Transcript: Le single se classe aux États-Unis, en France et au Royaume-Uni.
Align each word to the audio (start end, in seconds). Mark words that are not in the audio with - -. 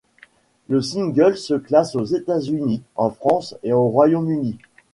Le 0.67 0.81
single 0.81 1.37
se 1.37 1.53
classe 1.53 1.95
aux 1.95 2.05
États-Unis, 2.05 2.81
en 2.95 3.11
France 3.11 3.55
et 3.61 3.71
au 3.71 3.83
Royaume-Uni. 3.89 4.57